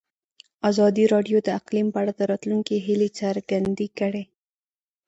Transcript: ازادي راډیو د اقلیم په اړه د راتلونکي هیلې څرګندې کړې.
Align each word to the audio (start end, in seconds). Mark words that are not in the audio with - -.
ازادي 0.69 1.03
راډیو 1.13 1.37
د 1.43 1.47
اقلیم 1.59 1.87
په 1.91 1.97
اړه 2.01 2.13
د 2.15 2.21
راتلونکي 2.31 2.75
هیلې 2.85 3.09
څرګندې 3.19 3.87
کړې. 3.99 4.23